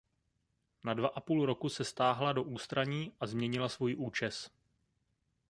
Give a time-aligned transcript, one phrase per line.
[0.83, 4.51] Na dva a půl roku se stáhla do ústraní a změnila svůj účes.